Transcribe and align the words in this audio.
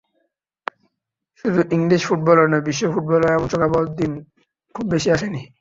শুধু 1.39 1.61
ইংলিশ 1.71 2.01
ফুটবলে 2.07 2.43
নয়, 2.47 2.63
বিশ্ব 2.67 2.83
ফুটবলেও 2.93 3.33
এমন 3.33 3.47
শোকাবহ 3.51 3.81
দিন 3.99 4.11
খুব 4.75 4.85
বেশি 4.93 5.09
আসেনি। 5.15 5.41